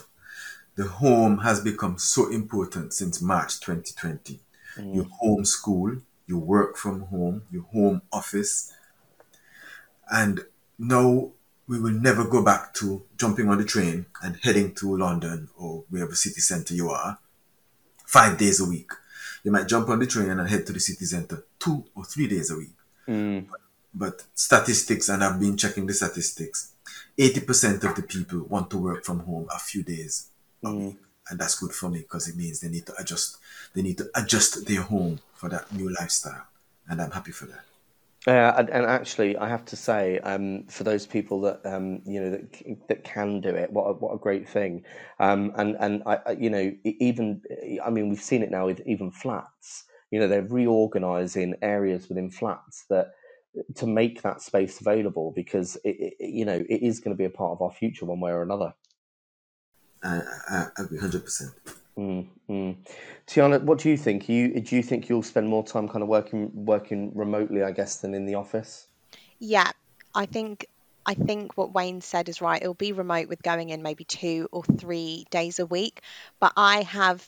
The 0.75 0.85
home 0.85 1.39
has 1.39 1.59
become 1.59 1.97
so 1.97 2.31
important 2.31 2.93
since 2.93 3.21
March 3.21 3.59
2020. 3.59 4.39
Mm. 4.77 4.95
You 4.95 5.09
homeschool, 5.21 6.01
you 6.27 6.37
work 6.37 6.77
from 6.77 7.01
home, 7.01 7.41
you 7.51 7.65
home 7.73 8.03
office, 8.13 8.73
and 10.09 10.45
now 10.79 11.31
we 11.67 11.77
will 11.77 11.91
never 11.91 12.23
go 12.23 12.41
back 12.41 12.73
to 12.75 13.03
jumping 13.17 13.49
on 13.49 13.57
the 13.57 13.65
train 13.65 14.05
and 14.23 14.39
heading 14.43 14.73
to 14.75 14.95
London 14.95 15.49
or 15.57 15.83
wherever 15.89 16.15
city 16.15 16.39
centre 16.39 16.73
you 16.73 16.89
are 16.89 17.19
five 18.07 18.37
days 18.37 18.59
a 18.59 18.65
week. 18.65 18.89
You 19.43 19.51
might 19.51 19.67
jump 19.67 19.89
on 19.89 19.99
the 19.99 20.07
train 20.07 20.29
and 20.29 20.49
head 20.49 20.65
to 20.65 20.73
the 20.73 20.79
city 20.79 21.05
center 21.05 21.43
two 21.59 21.83
or 21.95 22.03
three 22.05 22.27
days 22.27 22.49
a 22.49 22.57
week. 22.57 22.73
Mm. 23.07 23.45
But, 23.49 23.59
but 23.93 24.23
statistics, 24.33 25.09
and 25.09 25.23
I've 25.23 25.39
been 25.39 25.55
checking 25.57 25.85
the 25.85 25.93
statistics, 25.93 26.71
80% 27.17 27.83
of 27.83 27.95
the 27.95 28.03
people 28.03 28.39
want 28.47 28.69
to 28.71 28.77
work 28.77 29.03
from 29.05 29.19
home 29.19 29.47
a 29.53 29.59
few 29.59 29.83
days 29.83 30.29
a 30.63 30.67
Mm. 30.67 30.85
week. 30.87 30.97
And 31.29 31.37
that's 31.39 31.59
good 31.59 31.73
for 31.73 31.89
me 31.89 31.99
because 31.99 32.29
it 32.29 32.37
means 32.37 32.61
they 32.61 32.69
need 32.69 32.85
to 32.85 32.93
adjust. 32.97 33.37
They 33.73 33.81
need 33.81 33.97
to 33.97 34.09
adjust 34.15 34.65
their 34.65 34.81
home 34.81 35.19
for 35.35 35.49
that 35.49 35.71
new 35.73 35.93
lifestyle. 35.93 36.45
And 36.87 37.01
I'm 37.01 37.11
happy 37.11 37.31
for 37.33 37.45
that. 37.47 37.65
Yeah, 38.27 38.59
and, 38.59 38.69
and 38.69 38.85
actually, 38.85 39.37
I 39.37 39.47
have 39.47 39.63
to 39.65 39.77
say, 39.77 40.19
um, 40.19 40.65
for 40.67 40.83
those 40.83 41.05
people 41.07 41.39
that 41.41 41.61
um, 41.63 42.01
you 42.05 42.19
know 42.19 42.31
that 42.31 42.87
that 42.89 43.03
can 43.05 43.39
do 43.39 43.49
it, 43.49 43.71
what 43.71 43.85
a, 43.85 43.93
what 43.93 44.13
a 44.13 44.17
great 44.17 44.49
thing. 44.49 44.83
Um, 45.17 45.53
and 45.55 45.77
and 45.79 46.03
I, 46.05 46.19
I, 46.25 46.31
you 46.31 46.49
know, 46.49 46.73
even 46.83 47.41
I 47.81 47.89
mean, 47.89 48.09
we've 48.09 48.21
seen 48.21 48.43
it 48.43 48.51
now 48.51 48.65
with 48.65 48.81
even 48.85 49.11
flats. 49.11 49.85
You 50.11 50.19
know, 50.19 50.27
they're 50.27 50.41
reorganising 50.41 51.55
areas 51.61 52.09
within 52.09 52.29
flats 52.29 52.83
that 52.89 53.11
to 53.75 53.87
make 53.87 54.21
that 54.23 54.41
space 54.41 54.81
available 54.81 55.31
because 55.33 55.77
it, 55.85 55.95
it, 55.97 56.13
you 56.19 56.43
know 56.43 56.65
it 56.69 56.83
is 56.83 56.99
going 56.99 57.15
to 57.15 57.17
be 57.17 57.25
a 57.25 57.29
part 57.29 57.53
of 57.53 57.61
our 57.61 57.71
future 57.71 58.05
one 58.05 58.19
way 58.19 58.31
or 58.31 58.41
another. 58.41 58.73
I, 60.03 60.21
I, 60.49 60.65
I 60.77 60.83
agree 60.83 60.99
100%. 60.99 61.53
Mm, 61.97 62.27
mm. 62.49 62.75
Tiana, 63.27 63.61
what 63.61 63.79
do 63.79 63.89
you 63.89 63.97
think? 63.97 64.29
You 64.29 64.59
do 64.61 64.75
you 64.75 64.81
think 64.81 65.09
you'll 65.09 65.21
spend 65.21 65.49
more 65.49 65.63
time 65.63 65.89
kind 65.89 66.01
of 66.01 66.07
working 66.07 66.49
working 66.53 67.11
remotely, 67.13 67.61
I 67.61 67.71
guess, 67.71 67.97
than 67.97 68.13
in 68.13 68.25
the 68.25 68.35
office? 68.35 68.87
Yeah, 69.39 69.69
I 70.15 70.25
think 70.25 70.65
I 71.05 71.13
think 71.13 71.57
what 71.57 71.73
Wayne 71.73 72.01
said 72.01 72.29
is 72.29 72.41
right. 72.41 72.61
It'll 72.61 72.73
be 72.73 72.93
remote 72.93 73.27
with 73.27 73.43
going 73.43 73.69
in 73.69 73.83
maybe 73.83 74.05
two 74.05 74.47
or 74.51 74.63
three 74.63 75.25
days 75.29 75.59
a 75.59 75.65
week, 75.65 76.01
but 76.39 76.53
I 76.55 76.83
have 76.83 77.25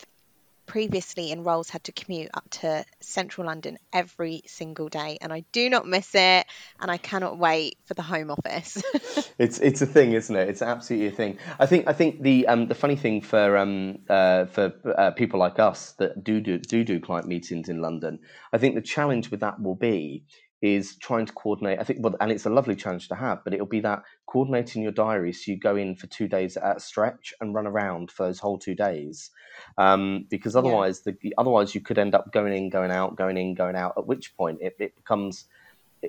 previously 0.69 1.31
in 1.31 1.43
roles 1.43 1.67
had 1.67 1.83
to 1.83 1.91
commute 1.91 2.29
up 2.31 2.47
to 2.51 2.85
central 3.01 3.47
London 3.47 3.79
every 3.91 4.43
single 4.45 4.87
day, 4.87 5.17
and 5.19 5.33
I 5.33 5.43
do 5.51 5.67
not 5.67 5.87
miss 5.87 6.13
it, 6.13 6.45
and 6.79 6.91
I 6.91 6.97
cannot 6.97 7.39
wait 7.39 7.79
for 7.85 7.95
the 7.95 8.03
home 8.03 8.31
office. 8.31 8.81
It's 9.39 9.57
it's 9.59 9.81
a 9.81 9.85
thing, 9.85 10.11
isn't 10.11 10.35
it? 10.35 10.49
It's 10.49 10.61
absolutely 10.61 11.07
a 11.07 11.11
thing. 11.11 11.37
I 11.57 11.65
think 11.65 11.87
I 11.87 11.93
think 11.93 12.21
the 12.21 12.45
um, 12.47 12.67
the 12.67 12.75
funny 12.75 12.97
thing 12.97 13.21
for 13.21 13.55
um, 13.55 13.99
uh, 14.09 14.45
for 14.47 14.73
uh, 14.97 15.11
people 15.11 15.39
like 15.39 15.59
us 15.59 15.93
that 15.93 16.25
do 16.25 16.41
do 16.41 16.57
do 16.57 16.83
do 16.83 16.99
client 16.99 17.25
meetings 17.25 17.69
in 17.69 17.81
London, 17.81 18.19
I 18.51 18.57
think 18.57 18.75
the 18.75 18.81
challenge 18.81 19.31
with 19.31 19.39
that 19.39 19.61
will 19.61 19.75
be 19.75 20.25
is 20.61 20.97
trying 20.97 21.25
to 21.25 21.33
coordinate. 21.33 21.79
I 21.79 21.83
think, 21.83 21.99
well, 22.01 22.15
and 22.19 22.31
it's 22.31 22.45
a 22.45 22.49
lovely 22.49 22.75
challenge 22.75 23.07
to 23.09 23.15
have, 23.15 23.43
but 23.43 23.53
it'll 23.53 23.65
be 23.65 23.79
that 23.81 24.03
coordinating 24.27 24.81
your 24.83 24.91
diary 24.91 25.31
so 25.33 25.51
you 25.51 25.57
go 25.57 25.75
in 25.75 25.95
for 25.95 26.07
two 26.07 26.27
days 26.27 26.57
at 26.57 26.77
a 26.77 26.79
stretch 26.79 27.33
and 27.39 27.53
run 27.53 27.67
around 27.67 28.11
for 28.11 28.25
those 28.25 28.39
whole 28.39 28.57
two 28.59 28.75
days, 28.75 29.31
um, 29.77 30.25
because 30.29 30.55
Yeah. 30.55 30.59
otherwise 30.59 31.01
the 31.01 31.15
otherwise 31.37 31.73
you 31.75 31.81
could 31.81 31.97
end 31.97 32.15
up 32.15 32.31
going 32.33 32.53
in, 32.53 32.69
going 32.69 32.91
out, 32.91 33.15
going 33.15 33.37
in, 33.37 33.55
going 33.55 33.75
out. 33.75 33.93
At 33.97 34.07
which 34.07 34.35
point 34.35 34.59
it, 34.61 34.75
it 34.79 34.95
becomes 34.95 35.45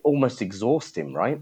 almost 0.05 0.43
exhausting, 0.43 1.15
right? 1.15 1.41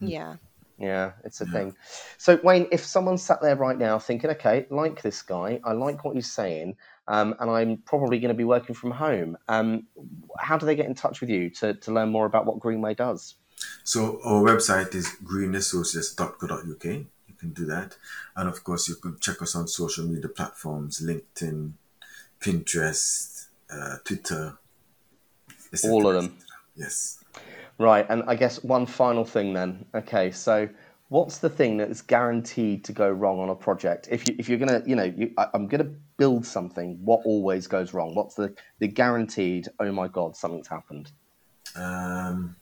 yeah. 0.00 0.36
Yeah, 0.78 1.12
it's 1.24 1.42
a 1.42 1.46
thing. 1.46 1.76
So, 2.16 2.40
Wayne, 2.42 2.66
if 2.72 2.82
someone 2.86 3.18
sat 3.18 3.42
there 3.42 3.54
right 3.54 3.76
now 3.76 3.98
thinking, 3.98 4.30
okay, 4.30 4.66
like 4.70 5.02
this 5.02 5.20
guy, 5.20 5.60
I 5.62 5.72
like 5.72 6.04
what 6.04 6.14
he's 6.14 6.32
saying, 6.32 6.76
um, 7.06 7.34
and 7.38 7.50
I'm 7.50 7.82
probably 7.84 8.18
going 8.18 8.30
to 8.30 8.34
be 8.38 8.44
working 8.44 8.74
from 8.74 8.90
home, 8.90 9.36
um, 9.46 9.86
how 10.40 10.56
do 10.56 10.66
they 10.66 10.74
get 10.74 10.86
in 10.86 10.94
touch 10.94 11.20
with 11.20 11.30
you 11.30 11.50
to, 11.50 11.74
to 11.74 11.92
learn 11.92 12.10
more 12.10 12.26
about 12.26 12.46
what 12.46 12.58
Greenway 12.58 12.94
does? 12.94 13.36
So 13.84 14.20
our 14.24 14.42
website 14.42 14.94
is 14.94 15.08
greenassociates.co.uk. 15.22 16.84
You 16.84 17.34
can 17.38 17.50
do 17.50 17.66
that. 17.66 17.96
And 18.36 18.48
of 18.48 18.64
course, 18.64 18.88
you 18.88 18.94
can 18.96 19.18
check 19.18 19.42
us 19.42 19.54
on 19.54 19.68
social 19.68 20.06
media 20.06 20.28
platforms, 20.28 21.00
LinkedIn, 21.00 21.72
Pinterest, 22.40 23.46
uh, 23.70 23.96
Twitter. 24.04 24.58
All 25.84 26.06
of 26.08 26.14
them. 26.14 26.38
Yes. 26.74 27.22
Right, 27.78 28.06
and 28.10 28.22
I 28.26 28.34
guess 28.34 28.62
one 28.62 28.86
final 28.86 29.24
thing 29.24 29.54
then. 29.54 29.84
Okay, 29.94 30.30
so 30.30 30.68
what's 31.10 31.38
the 31.38 31.50
thing 31.50 31.76
that 31.76 31.90
is 31.90 32.00
guaranteed 32.00 32.84
to 32.84 32.92
go 32.92 33.10
wrong 33.10 33.40
on 33.40 33.50
a 33.50 33.54
project? 33.54 34.08
If 34.10 34.26
you 34.26 34.34
if 34.38 34.48
you're 34.48 34.58
gonna, 34.58 34.82
you 34.86 34.96
know, 34.96 35.04
you, 35.04 35.32
I, 35.36 35.48
I'm 35.52 35.66
gonna 35.66 35.90
build 36.16 36.46
something, 36.46 36.98
what 37.04 37.20
always 37.24 37.66
goes 37.66 37.92
wrong? 37.92 38.14
What's 38.14 38.36
the 38.36 38.54
the 38.78 38.88
guaranteed? 38.88 39.68
Oh 39.78 39.92
my 39.92 40.08
God, 40.08 40.34
something's 40.34 40.68
happened. 40.68 41.12
Um, 41.76 42.56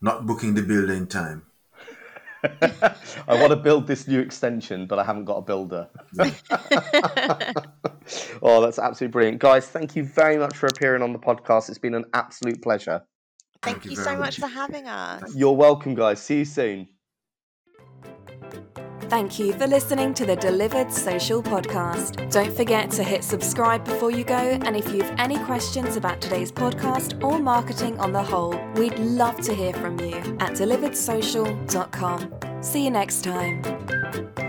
not 0.00 0.26
booking 0.26 0.54
the 0.54 0.62
builder 0.62 0.94
in 0.94 1.06
time. 1.06 1.42
I 2.44 3.40
want 3.40 3.50
to 3.50 3.56
build 3.56 3.86
this 3.86 4.06
new 4.06 4.20
extension, 4.20 4.86
but 4.86 4.98
I 4.98 5.04
haven't 5.04 5.24
got 5.24 5.36
a 5.36 5.42
builder. 5.42 5.88
oh, 8.42 8.60
that's 8.60 8.78
absolutely 8.78 9.12
brilliant. 9.12 9.40
Guys, 9.40 9.68
thank 9.68 9.96
you 9.96 10.04
very 10.04 10.36
much 10.36 10.56
for 10.56 10.66
appearing 10.66 11.02
on 11.02 11.12
the 11.12 11.18
podcast. 11.18 11.68
It's 11.68 11.78
been 11.78 11.94
an 11.94 12.04
absolute 12.14 12.62
pleasure. 12.62 13.02
Thank, 13.66 13.82
Thank 13.82 13.84
you 13.86 13.90
you 13.98 14.04
so 14.04 14.10
much 14.16 14.20
much. 14.20 14.38
for 14.38 14.46
having 14.46 14.86
us. 14.86 15.34
You're 15.34 15.56
welcome, 15.56 15.96
guys. 15.96 16.22
See 16.22 16.38
you 16.38 16.44
soon. 16.44 16.86
Thank 19.08 19.38
you 19.38 19.52
for 19.52 19.66
listening 19.66 20.14
to 20.14 20.26
the 20.26 20.36
Delivered 20.36 20.92
Social 20.92 21.42
Podcast. 21.42 22.30
Don't 22.30 22.54
forget 22.56 22.90
to 22.92 23.04
hit 23.04 23.22
subscribe 23.24 23.84
before 23.84 24.10
you 24.10 24.24
go. 24.24 24.34
And 24.36 24.76
if 24.76 24.92
you've 24.92 25.12
any 25.18 25.38
questions 25.44 25.96
about 25.96 26.20
today's 26.20 26.50
podcast 26.50 27.22
or 27.22 27.38
marketing 27.38 27.98
on 28.00 28.12
the 28.12 28.22
whole, 28.22 28.58
we'd 28.74 28.98
love 28.98 29.40
to 29.42 29.54
hear 29.54 29.72
from 29.74 29.98
you 30.00 30.16
at 30.40 30.52
deliveredsocial.com. 30.52 32.62
See 32.62 32.84
you 32.84 32.90
next 32.90 33.22
time. 33.22 34.45